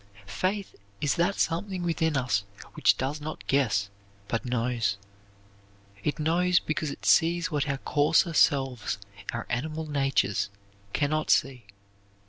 [0.25, 3.91] Faith is that something within us which does not guess,
[4.27, 4.97] but knows.
[6.03, 8.97] It knows because it sees what our coarser selves,
[9.31, 10.49] our animal natures
[10.91, 11.65] can not see.